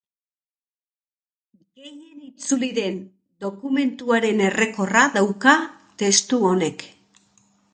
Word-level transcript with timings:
Gehien 1.81 2.23
itzuli 2.29 2.69
den 2.77 2.97
dokumentuaren 3.45 4.41
errekorra 4.49 5.05
dauka 5.19 5.55
testu 6.05 6.41
honek. 6.55 6.89